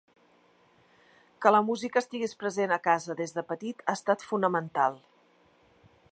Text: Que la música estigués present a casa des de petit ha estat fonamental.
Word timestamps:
Que 1.45 1.51
la 1.55 1.59
música 1.67 2.01
estigués 2.01 2.33
present 2.43 2.73
a 2.77 2.81
casa 2.87 3.15
des 3.21 3.33
de 3.35 3.43
petit 3.51 3.85
ha 3.91 3.95
estat 4.01 4.25
fonamental. 4.31 4.97